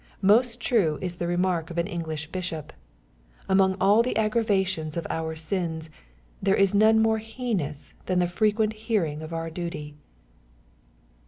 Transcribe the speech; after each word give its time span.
Most 0.23 0.59
true 0.59 0.97
is 0.99 1.13
the 1.17 1.27
remark 1.27 1.69
of 1.69 1.77
an 1.77 1.85
English 1.85 2.31
bishop," 2.31 2.73
Among 3.47 3.77
all 3.79 4.01
the 4.01 4.17
aggravations 4.17 4.97
of 4.97 5.05
our 5.11 5.35
sins, 5.35 5.91
there 6.41 6.55
is 6.55 6.73
none 6.73 6.99
more 6.99 7.19
heinous 7.19 7.93
than 8.07 8.17
the 8.17 8.25
frequent 8.25 8.73
hear 8.73 9.05
ing 9.05 9.21
of 9.21 9.31
our 9.31 9.51
duty." 9.51 9.93